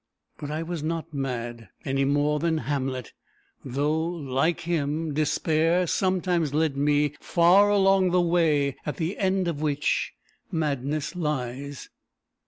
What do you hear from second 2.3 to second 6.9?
than Hamlet; though, like him, despair sometimes led